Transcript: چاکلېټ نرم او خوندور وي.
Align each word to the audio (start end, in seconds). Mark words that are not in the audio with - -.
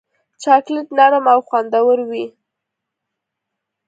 چاکلېټ 0.41 0.87
نرم 0.97 1.25
او 1.33 1.39
خوندور 1.47 1.97
وي. 2.09 2.25